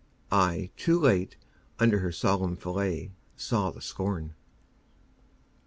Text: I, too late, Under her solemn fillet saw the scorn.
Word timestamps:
I, 0.31 0.71
too 0.77 0.99
late, 0.99 1.37
Under 1.77 1.99
her 1.99 2.11
solemn 2.11 2.55
fillet 2.55 3.11
saw 3.35 3.69
the 3.69 3.81
scorn. 3.83 4.33